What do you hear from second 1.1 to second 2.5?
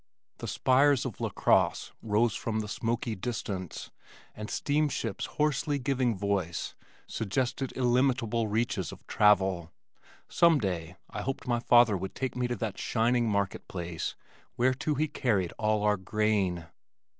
LaCrosse rose